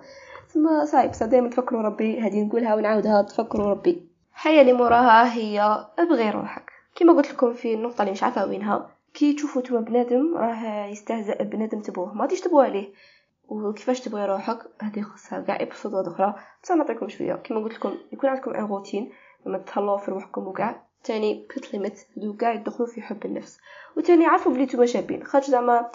تما 0.54 0.84
صايب 0.84 1.10
دائما 1.30 1.48
تفكروا 1.48 1.82
ربي 1.82 2.20
هذه 2.20 2.44
نقولها 2.44 2.74
ونعاودها 2.74 3.22
تفكروا 3.22 3.70
ربي. 3.70 4.08
الحياة 4.32 4.60
اللي 4.60 4.72
موراها 4.72 5.34
هي 5.34 5.86
ابغي 5.98 6.30
روحك. 6.30 6.72
كما 6.96 7.12
قلت 7.12 7.32
لكم 7.32 7.52
في 7.52 7.74
النقطة 7.74 8.02
اللي 8.02 8.12
مش 8.12 8.22
عارفة 8.22 8.46
وينها. 8.46 8.90
كي 9.14 9.32
تشوفوا 9.32 9.62
نتوما 9.62 9.80
بنادم 9.80 10.36
راه 10.36 10.86
يستهزأ 10.86 11.42
بنادم 11.42 11.80
تبوه. 11.80 12.14
ما 12.14 12.22
غاديش 12.22 12.40
تبوه 12.40 12.64
عليه. 12.64 12.92
وكيفاش 13.48 14.00
تبغي 14.00 14.26
روحك؟ 14.26 14.58
هذه 14.82 15.02
خصها 15.02 15.40
كاع 15.40 15.62
épisodات 15.62 16.06
أخرى. 16.06 16.34
حتى 16.62 16.74
نعطيكم 16.74 17.08
شوية 17.08 17.34
كما 17.34 17.60
قلت 17.60 17.74
لكم 17.74 17.94
يكون 18.12 18.30
عندكم 18.30 18.50
une 18.50 18.64
routine 18.64 19.12
ما 19.46 19.58
تهلاو 19.58 19.96
في 19.96 20.10
روحكم 20.10 20.46
وكاع. 20.46 20.82
تاني 21.04 21.46
put 21.54 21.74
limit 21.74 22.00
هادو 22.16 22.36
كاع 22.36 22.52
يدخلوا 22.52 22.88
في 22.88 23.02
حب 23.02 23.24
النفس. 23.24 23.58
وتاني 23.96 24.26
عارفوا 24.26 24.52
بلي 24.52 24.64
نتوما 24.64 24.86
شابين. 24.86 25.24
خاطر 25.24 25.46
زعما 25.46 25.90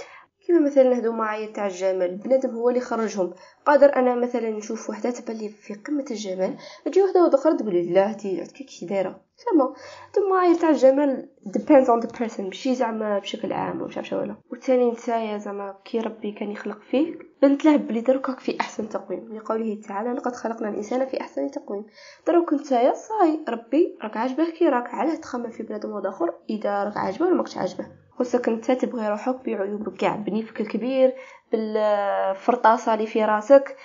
كيما 0.49 0.59
مثلا 0.59 0.97
هادو 0.97 1.11
معايير 1.11 1.51
تاع 1.51 1.67
الجمال 1.67 2.15
بنادم 2.15 2.49
هو 2.49 2.69
اللي 2.69 2.81
خرجهم. 2.81 3.33
قادر 3.65 3.95
أنا 3.95 4.15
مثلا 4.15 4.49
نشوف 4.49 4.89
وحدة 4.89 5.09
تبان 5.09 5.49
في 5.49 5.73
قمة 5.73 6.05
الجمال 6.11 6.57
تجي 6.85 7.03
وحدة 7.03 7.35
أخرى 7.35 7.57
تقول 7.57 7.73
لي 7.73 7.93
لا 7.93 8.09
هادي 8.09 8.45
كي 8.45 8.85
دايرة. 8.85 9.21
فما 9.37 9.63
هادو 9.63 10.29
معايير 10.29 10.55
تاع 10.55 10.69
الجمال 10.69 11.29
depends 11.47 11.87
on 11.87 12.07
the 12.07 12.19
person 12.19 12.39
ماشي 12.39 12.75
زعما 12.75 13.19
بشكل 13.19 13.53
عام 13.53 13.81
ولا 13.81 13.99
مش 13.99 14.13
ولا 14.13 14.35
وثاني 14.51 14.91
نتايا 14.91 15.37
زعما 15.37 15.75
كي 15.85 15.99
ربي 15.99 16.31
كان 16.31 16.51
يخلق 16.51 16.81
فيك 16.91 17.17
بنت 17.41 17.65
له 17.65 17.75
بلي 17.75 18.01
دروك 18.01 18.39
في 18.39 18.59
أحسن 18.59 18.89
تقويم. 18.89 19.35
لقوله 19.37 19.81
تعالى 19.87 20.13
لقد 20.13 20.35
خلقنا 20.35 20.69
الإنسان 20.69 21.05
في 21.05 21.21
أحسن 21.21 21.51
تقويم. 21.51 21.85
دروك 22.27 22.53
نتايا 22.53 22.93
صاي 22.93 23.39
ربي 23.49 23.97
راك 24.03 24.17
عاجبه 24.17 24.49
كي 24.49 24.69
راك 24.69 24.87
علاه 24.93 25.15
تخمم 25.15 25.49
في 25.49 25.63
بنادم 25.63 25.97
آخر 26.07 26.33
إذا 26.49 26.83
راك 26.83 26.97
عاجبه 26.97 27.25
ولا 27.25 27.35
ماكش 27.35 27.57
عاجبه. 27.57 28.08
خصك 28.19 28.49
انت 28.49 28.71
تبغي 28.71 29.07
روحك 29.09 29.35
بعيوبك 29.45 29.93
كاع. 29.95 30.15
بنيفك 30.15 30.61
الكبير 30.61 31.13
بالفرطاسة 31.51 32.93
اللي 32.93 33.07
في 33.07 33.25
راسك 33.25 33.77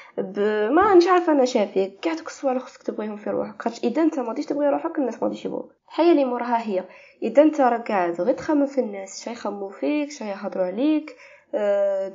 ما 0.71 0.95
مش 0.95 1.07
عارفة 1.07 1.33
أنا 1.33 1.45
شافيك 1.45 2.01
كاع 2.01 2.15
دوك 2.15 2.27
الصوالح 2.27 2.63
خصك 2.63 2.83
تبغيهم 2.83 3.17
في 3.17 3.31
روحك. 3.31 3.63
خاطر 3.63 3.79
إذا 3.85 4.03
أنت 4.03 4.19
ما 4.19 4.35
تبغي 4.35 4.69
روحك 4.69 4.99
الناس 4.99 5.23
ما 5.23 5.35
يبغوك. 5.45 5.73
الحياة 5.89 6.13
اللي 6.13 6.25
موراها 6.25 6.63
هي. 6.63 6.85
إذا 7.23 7.43
أنت 7.43 7.61
راك 7.61 7.89
قاعد 7.89 8.21
غير 8.21 8.35
تخمم 8.35 8.67
في 8.67 8.81
الناس. 8.81 9.25
شي 9.25 9.31
يخمموا 9.31 9.71
فيك 9.71 10.11
شي 10.11 10.25
يهضروا 10.25 10.67
عليك 10.67 11.17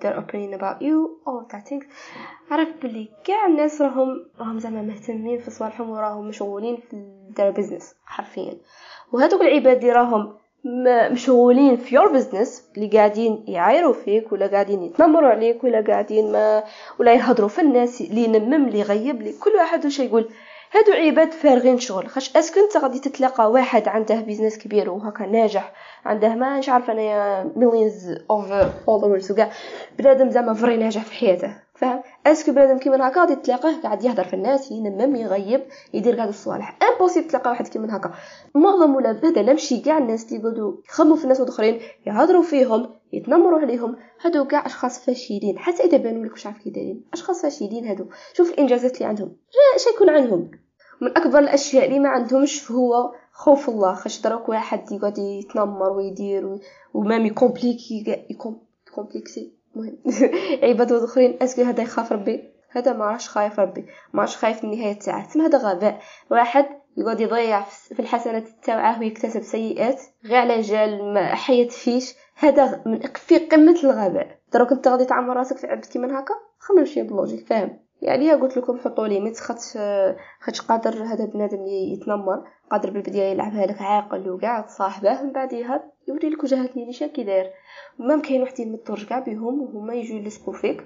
their 0.01 0.15
opinion 0.21 0.53
about 0.59 0.81
you 0.81 0.97
all 1.27 1.53
that 1.53 1.69
things 1.69 1.85
عرف 2.51 2.69
بلي 2.83 3.09
كاع 3.23 3.45
الناس 3.45 3.81
راهم 3.81 4.25
راهم 4.39 4.59
زعما 4.59 4.81
مهتمين 4.81 5.39
في 5.39 5.51
صوالحهم 5.51 5.89
وراهم 5.89 6.27
مشغولين 6.27 6.77
في 6.77 7.03
their 7.39 7.55
business 7.59 7.83
حرفيا. 8.05 8.57
وهذوك 9.11 9.41
العباد 9.41 9.77
اللي 9.77 9.91
راهم 9.91 10.33
مشغولين 11.11 11.77
في 11.77 11.95
your 11.95 12.13
business 12.13 12.63
اللي 12.77 12.87
قاعدين 12.87 13.43
يعايروا 13.47 13.93
فيك 13.93 14.31
ولا 14.31 14.47
قاعدين 14.47 14.83
يتنمروا 14.83 15.29
عليك 15.29 15.63
ولا 15.63 15.81
قاعدين 15.87 16.31
ما 16.31 16.63
ولا 16.99 17.13
يهضروا 17.13 17.49
في 17.49 17.61
الناس 17.61 18.01
اللي 18.01 18.23
ينمم 18.23 18.67
اللي 18.67 18.79
يغيب 18.79 19.21
لي 19.21 19.33
كل 19.39 19.51
واحد 19.57 19.85
وش 19.85 19.99
يقول. 19.99 20.29
هادو 20.71 20.91
عباد 20.91 21.31
فارغين 21.31 21.79
شغل 21.79 22.07
خاش 22.07 22.37
est-ce 22.37 22.52
que 22.52 22.59
أنت 22.59 22.77
غادي 22.77 22.99
تتلاقى 22.99 23.51
واحد 23.51 23.87
عنده 23.87 24.15
business 24.21 24.57
كبير 24.57 24.89
وهكا 24.89 25.25
ناجح 25.25 25.73
عنده 26.05 26.35
ما 26.35 26.59
نش 26.59 26.69
انايا 26.69 27.51
millions 27.55 28.15
of 28.31 28.53
followers 28.85 29.31
وكاع 29.31 29.51
بنادم 29.99 30.29
زعما 30.29 30.53
vrai 30.53 30.77
ناجح 30.77 31.03
في 31.03 31.13
حياته. 31.13 31.68
فاهم 31.79 32.01
est-ce 32.25 32.42
que 32.42 32.51
بنادم 32.51 32.77
كيما 32.77 33.07
هكا 33.07 33.21
غادي 33.21 33.35
تلاقيه 33.35 33.81
قاعد 33.81 34.03
يهضر 34.03 34.23
في 34.23 34.33
الناس 34.33 34.71
ينمم 34.71 35.15
يغيب 35.15 35.61
يدير 35.93 36.15
كاع 36.15 36.25
الصوالح. 36.25 36.77
impossible 36.83 37.27
تلقى 37.27 37.49
واحد 37.49 37.67
كيما 37.67 37.97
هكا. 37.97 38.11
معظم 38.55 38.95
ولا 38.95 39.11
هذا 39.11 39.41
لا 39.41 39.53
مشي 39.53 39.77
كاع 39.81 39.97
الناس 39.97 40.25
اللي 40.25 40.39
يقعدوا 40.39 40.73
يخمموا 40.89 41.15
في 41.15 41.23
الناس 41.23 41.41
الاخرين 41.41 41.79
يهضروا 42.07 42.41
فيهم 42.41 42.89
يتنمروا 43.13 43.59
عليهم. 43.59 43.95
هادو 44.21 44.45
كاع 44.45 44.65
أشخاص 44.65 45.05
فاشلين. 45.05 45.59
حتى 45.59 45.83
إذا 45.83 45.97
بانوا 45.97 46.25
لك 46.25 46.31
واش 46.31 46.45
عارف 46.45 46.57
كي 46.57 46.69
دايرين. 46.69 47.05
أشخاص 47.13 47.41
فاشلين 47.41 47.87
هادو. 47.87 48.05
شوف 48.33 48.51
الإنجازات 48.51 48.95
اللي 48.95 49.05
عندهم. 49.05 49.35
اش 49.75 49.87
يكون 49.95 50.09
عندهم 50.09 50.51
من 51.01 51.17
أكبر 51.17 51.39
الأشياء 51.39 51.85
اللي 51.85 51.99
ما 51.99 52.09
عندهمش 52.09 52.71
هو 52.71 53.13
خوف 53.31 53.69
الله. 53.69 53.93
خاش 53.93 54.21
دروك 54.21 54.49
واحد 54.49 54.91
يقعد 54.91 55.17
يتنمر 55.17 55.91
ويدير 55.91 56.59
و 56.93 57.00
même 57.00 57.25
يcompliquer 57.25 58.25
يcomplexer. 58.87 59.58
المهم. 59.75 59.97
عباد 60.69 60.91
اخرين 60.91 61.37
est-ce 61.41 61.54
que 61.54 61.61
هذا 61.61 61.83
يخاف 61.83 62.11
ربي. 62.11 62.53
هذا 62.71 62.93
ما 62.93 63.05
راش 63.05 63.29
خايف 63.29 63.59
ربي. 63.59 63.85
ما 64.13 64.21
راش 64.21 64.37
خايف 64.37 64.63
من 64.63 64.73
النهاية 64.73 64.99
تاعه 64.99 65.27
تسمى 65.27 65.45
هذا 65.45 65.57
غباء. 65.57 65.99
واحد 66.31 66.65
يقعد 66.97 67.19
يضيع 67.19 67.61
في 67.63 67.99
الحسنات 67.99 68.47
تاعه 68.63 68.99
ويكتسب 68.99 69.41
سيئات. 69.41 70.01
غير 70.25 70.37
على 70.37 70.61
جال 70.61 71.13
ما 71.13 71.35
حيت 71.35 71.71
فيش. 71.71 72.15
هذا 72.35 72.83
من 72.85 72.99
في 73.15 73.37
قمة 73.37 73.79
الغباء. 73.83 74.39
دروك 74.53 74.71
انت 74.71 74.87
غادي 74.87 75.05
تعمر 75.05 75.37
راسك 75.37 75.57
في 75.57 75.67
عبد 75.67 75.85
كيما 75.85 76.19
هكا؟ 76.19 76.33
خمم 76.59 76.85
شوية 76.85 77.03
ب 77.03 77.09
logique 77.09 77.47
فاهم؟ 77.47 77.79
يعني 78.01 78.33
قلت 78.33 78.57
لكم 78.57 78.79
حطوا 78.79 79.07
limites 79.07 79.39
خاطش 79.39 79.77
خاطش 80.39 80.61
قادر 80.61 81.03
هذا 81.03 81.25
بنادم 81.25 81.65
يتنمر. 81.67 82.43
قادر 82.71 82.89
بالبداية 82.89 83.31
يلعبها 83.31 83.65
لك 83.65 83.81
عاقل 83.81 84.29
وكاع 84.29 84.61
تصاحبه 84.61 85.21
من 85.23 85.31
بعدها 85.31 85.91
يوري 86.07 86.29
لك 86.29 86.43
وجهات 86.43 86.77
نيشان 86.77 87.07
كي 87.07 87.23
داير. 87.23 87.51
même 87.99 88.21
كاين 88.21 88.41
واحد 88.41 88.59
يمطرج 88.59 89.05
كاع 89.05 89.19
بهم 89.19 89.61
وهما 89.61 89.93
يجوا 89.93 90.19
يلصقوا 90.19 90.53
فيك. 90.53 90.83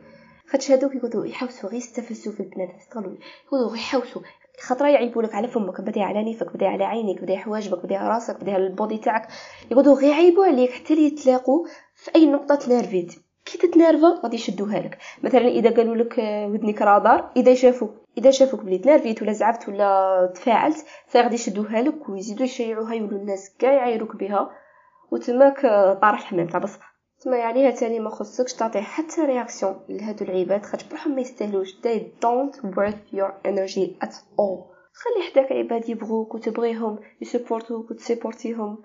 خاطش 0.47 0.71
هادوك 0.71 0.95
يقعدوا 0.95 1.25
يحوسوا 1.25 1.69
غير 1.69 1.77
يستفزوا 1.77 2.33
في 2.33 2.39
البنات 2.39 2.69
يستغلوا 2.77 3.15
يقعدوا 3.47 3.67
غير 3.67 3.77
يحوسوا 3.77 4.21
خطره 4.61 4.87
يعيبوا 4.87 5.23
لك 5.23 5.35
على 5.35 5.47
فمك 5.47 5.81
بدي 5.81 6.01
على 6.01 6.23
نيفك 6.23 6.53
بدي 6.53 6.65
على 6.65 6.83
عينيك 6.83 7.21
بدي 7.21 7.37
حواجبك 7.37 7.91
على 7.91 8.09
راسك 8.09 8.49
على 8.49 8.67
ال 8.67 8.73
body 8.73 8.97
تاعك. 8.97 9.27
يقعدوا 9.71 9.95
غير 9.95 10.09
يعيبوا 10.09 10.45
عليك 10.45 10.71
حتى 10.71 10.93
يتلاقوا 10.93 11.65
في 11.95 12.11
أي 12.15 12.25
نقطة 12.25 12.55
تnerveيت 12.55 13.13
كي 13.45 13.57
تتnerveا 13.57 14.19
غادي 14.23 14.35
يشدوها 14.35 14.79
لك. 14.79 14.97
مثلا 15.23 15.47
إذا 15.47 15.69
قالوا 15.69 15.95
لك 15.95 16.17
ودنك 16.53 16.81
رادار 16.81 17.31
إذا 17.37 17.53
شافوك 17.53 17.93
إذا 18.17 18.31
شافوك 18.31 18.61
بلي 18.61 18.77
تnerveيت 18.77 19.21
ولا 19.21 19.33
زعفت 19.33 19.69
ولا 19.69 20.31
تفاعلت 20.35 20.85
فغادي 21.07 21.35
يشدوها 21.35 21.81
لك 21.81 22.09
ويزيدوا 22.09 22.45
يشيعوها 22.45 22.93
يقولوا 22.93 23.19
الناس 23.19 23.55
كاع 23.59 23.73
يعايروك 23.73 24.15
بها. 24.15 24.62
وتماك 25.13 25.61
طارح 26.01 26.19
الحمام 26.19 26.47
تاع 26.47 26.59
بصح. 26.59 26.93
تما 27.23 27.37
يعني 27.37 27.71
تاني 27.71 27.99
ما 27.99 28.09
خصكش 28.09 28.53
تعطي 28.53 28.81
حتى 28.81 29.21
réaction 29.21 29.79
لهادو 29.89 30.25
العباد 30.25 30.65
خاطر 30.65 30.85
بروحهم 30.89 31.15
ما 31.15 31.21
يستاهلوش. 31.21 31.73
They 31.73 31.99
don't 32.25 32.55
worth 32.55 33.17
your 33.19 33.31
energy 33.47 34.05
at 34.05 34.13
all. 34.39 34.73
خلي 34.93 35.23
حداك 35.31 35.51
عباد 35.51 35.89
يبغوك 35.89 36.35
وتبغيهم 36.35 36.99
يسبورتوك 37.21 37.91
وتسيبورتيهم 37.91 38.81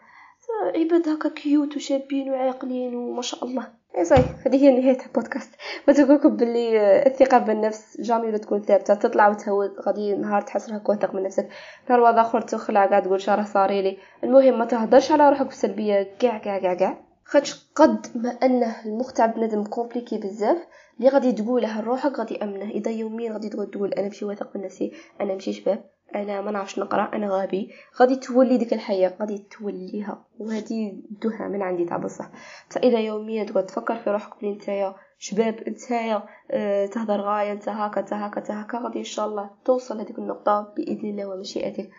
عباد 0.74 1.08
هكا 1.08 1.28
cute 1.28 1.76
وشابين 1.76 2.30
وعاقلين 2.30 2.94
وما 2.94 3.22
شاء 3.22 3.44
الله. 3.44 3.77
صاي 4.04 4.24
هذه 4.46 4.56
هي 4.56 4.80
نهاية 4.80 4.98
البودكاست. 5.06 5.50
بتقولكم 5.88 6.36
باللي 6.36 7.02
الثقة 7.06 7.38
بالنفس 7.38 8.00
jamais 8.00 8.26
ولا 8.26 8.38
تكون 8.38 8.62
ثابتة 8.62 8.94
تطلع 8.94 9.28
وتهود 9.28 9.70
غادي 9.86 10.14
نهار 10.14 10.42
تحس 10.42 10.70
روحك 10.70 10.88
واثق 10.88 11.14
من 11.14 11.22
نفسك. 11.22 11.48
نهار 11.88 12.00
واحد 12.00 12.18
أخر 12.18 12.40
تخلع 12.40 12.86
قاعد 12.86 13.02
تقول 13.02 13.20
شرح 13.20 13.46
صاري 13.46 13.82
لي. 13.82 13.98
المهم 14.24 14.58
ما 14.58 14.64
تهدرش 14.64 15.12
على 15.12 15.28
روحك 15.28 15.46
بسلبية. 15.46 16.08
كاع 16.18 16.38
كاع 16.38 16.58
كاع 16.58 16.74
كاع 16.74 16.98
خاطش 17.24 17.70
قد 17.74 18.06
ما 18.14 18.30
انه 18.30 18.76
المخ 18.86 19.12
تاع 19.12 19.26
بنادم 19.26 19.64
كومبليكي 19.64 20.18
بزاف. 20.18 20.58
اللي 20.98 21.10
غادي 21.10 21.32
تقوله 21.32 21.80
لروحك 21.80 22.18
غادي 22.18 22.44
أمنه. 22.44 22.70
إذا 22.70 22.90
يوميا 22.90 23.32
غادي 23.32 23.48
تقول 23.48 23.92
أنا 23.92 24.06
ماشي 24.06 24.24
واثق 24.24 24.56
من 24.56 24.62
نفسي 24.62 24.92
أنا 25.20 25.34
ماشي 25.34 25.52
شباب. 25.52 25.84
أنا 26.14 26.40
ما 26.40 26.50
نعرفش 26.50 26.78
نقرأ 26.78 27.10
أنا 27.14 27.28
غبي. 27.28 27.72
غادي 28.00 28.16
تولي 28.16 28.56
ديك 28.56 28.72
الحياة 28.72 29.14
غادي 29.20 29.38
توليها. 29.38 30.24
وهذه 30.38 31.02
دوها 31.22 31.48
من 31.48 31.62
عندي 31.62 31.84
تاع 31.84 31.96
بصح. 31.96 32.30
اذا 32.76 33.00
يوميا 33.00 33.44
تقعد 33.44 33.66
تفكر 33.66 33.96
في 33.96 34.10
روحك 34.10 34.40
بلي 34.40 34.52
نتايا. 34.52 34.94
شباب 35.18 35.68
نتايا 35.68 36.22
آه 36.50 36.86
تهضر 36.86 37.20
غاية 37.20 37.52
انت 37.52 37.68
هكا 37.68 38.00
انت 38.00 38.12
هكا 38.12 38.40
انت 38.40 38.50
هكا. 38.50 38.78
غادي 38.78 38.98
إن 38.98 39.04
شاء 39.04 39.26
الله 39.26 39.50
توصل 39.64 39.96
لهذيك 39.96 40.18
النقطة 40.18 40.72
بإذن 40.76 41.10
الله 41.10 41.26
ومشيئته 41.26 41.90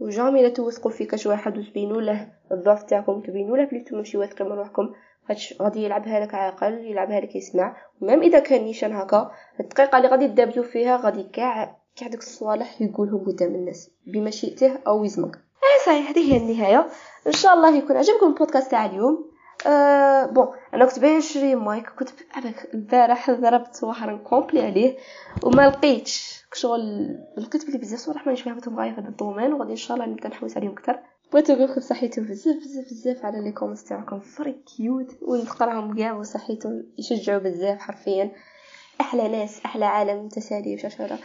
وجامي 0.00 0.42
لا 0.42 0.48
توثقوا 0.48 0.90
في 0.90 1.04
كاش 1.04 1.26
واحد 1.26 1.58
وتبينوا 1.58 2.00
له 2.00 2.32
الضعف 2.52 2.82
تاعكم 2.82 3.20
تبينوا 3.20 3.56
له 3.56 3.64
بلي 3.64 3.80
نتوما 3.80 3.98
ماشي 3.98 4.18
واثقين 4.18 4.46
من 4.46 4.52
روحكم. 4.52 4.92
غادي 5.62 5.84
يلعبها 5.84 6.20
لك 6.20 6.34
عاقل 6.34 6.74
يلعبها 6.74 7.20
لك 7.20 7.36
يسمع. 7.36 7.76
ومام 8.00 8.22
إذا 8.22 8.38
كان 8.38 8.64
نيشان 8.64 8.92
هكا 8.92 9.30
الدقيقة 9.60 9.98
اللي 9.98 10.08
غادي 10.08 10.28
تدابزو 10.28 10.62
فيها 10.62 10.96
غادي 10.96 11.22
كاع 11.22 11.77
كاع 11.98 12.08
داك 12.08 12.20
الصوالح 12.20 12.82
يقولهم 12.82 13.24
قدام 13.26 13.54
الناس 13.54 13.90
بمشيئته 14.06 14.78
أو 14.86 15.04
يزمك 15.04 15.36
اي 15.36 15.86
صحيح 15.86 16.10
هذه 16.10 16.32
هي 16.32 16.36
النهاية. 16.36 16.86
إن 17.26 17.32
شاء 17.32 17.54
الله 17.54 17.76
يكون 17.76 17.96
عجبكم 17.96 18.26
البودكاست 18.26 18.70
تاع 18.70 18.86
اليوم. 18.86 19.30
أه 19.66 20.26
بون 20.26 20.46
أنا 20.74 20.86
كنت 20.86 20.98
باغي 20.98 21.18
نشري 21.18 21.54
مايك 21.54 21.88
كنت 21.88 22.08
البارح 22.74 23.30
ضربت 23.30 23.84
وحرا 23.84 24.16
كومبلي 24.16 24.66
عليه 24.66 24.96
وما 25.42 25.68
لقيتش. 25.68 26.44
شغل 26.54 27.08
لقيت 27.36 27.66
بلي 27.66 27.78
بزاف 27.78 27.98
صوالح 28.00 28.26
مانيش 28.26 28.42
فاهمتهم 28.42 28.78
غايه 28.78 28.94
في 28.94 29.00
هذا 29.00 29.08
ال 29.08 29.13
domaine 29.13 29.52
وغادي 29.52 29.70
إن 29.70 29.76
شاء 29.76 29.96
الله 29.96 30.08
نبدأ 30.08 30.28
نحوس 30.28 30.56
عليهم 30.56 30.72
أكثر. 30.72 30.98
بغيت 31.32 31.50
نقولكم 31.50 31.80
صحيتو 31.80 32.22
بزاف 32.22 32.56
بزاف 32.56 32.84
بزاف 32.84 33.24
على 33.24 33.40
les 33.40 33.52
comments 33.52 33.84
تاعكم. 33.84 34.20
very 34.20 34.52
cute 34.52 35.16
ونقراهم 35.22 35.96
كاع 35.96 36.12
وصحيتهم 36.12 36.86
يشجعوا 36.98 37.38
بزاف 37.38 37.78
حرفيا. 37.78 38.32
أحلى 39.00 39.28
ناس 39.28 39.60
أحلى 39.64 39.84
عالم 39.84 40.24
متسالي 40.24 40.74
وشاشره 40.74 41.18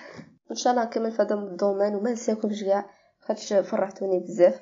وان 0.54 0.60
شاء 0.60 0.74
الله 0.74 0.86
نكمل 0.86 1.12
في 1.12 1.22
هذا 1.22 1.36
ال 1.36 1.43
domaine 1.43 1.96
وما 1.96 2.12
نساكمش 2.12 2.64
كاع 2.64 2.90
خاطش 3.20 3.54
فرحتوني 3.54 4.20
بزاف. 4.20 4.60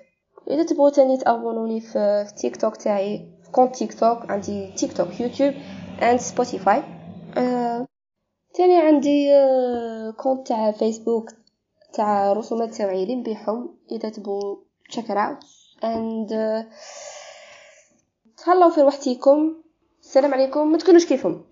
إذا 0.50 0.64
تبغوا 0.64 0.90
تاني 0.90 1.18
تabonnوني 1.18 1.82
في 1.82 2.28
تيك 2.38 2.56
توك 2.58 2.78
تاعي 2.78 3.28
في 3.44 3.52
compte 3.52 3.76
تيك 3.76 4.00
توك 4.00 4.32
عندي 4.32 4.74
تيك 4.78 4.98
توك 4.98 5.20
يوتيوب 5.20 5.54
and 6.02 6.20
Spotify 6.20 6.84
آه. 7.38 7.88
تاني 8.54 8.78
عندي 8.78 9.34
آه 9.34 10.12
compte 10.12 10.48
تاع 10.48 10.72
فيسبوك 10.72 11.30
تاع 11.94 12.34
رسومات 12.34 12.76
توعيه 12.76 13.04
اللي 13.04 13.16
نبيعهم 13.16 13.78
إذا 13.92 14.10
تبغوا 14.10 14.56
check 14.90 15.12
out 15.12 15.38
uh, 15.82 16.66
تهلاو 18.46 18.70
في 18.70 18.82
روحتيكم. 18.82 19.56
السلام 20.02 20.34
عليكم. 20.34 20.72
ما 20.72 20.78
تكونوش 20.78 21.06
كيفهم 21.06 21.46